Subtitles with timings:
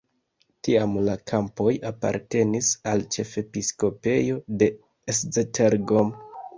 [0.67, 4.75] Tiam la kampoj apartenis al ĉefepiskopejo de
[5.17, 6.15] Esztergom.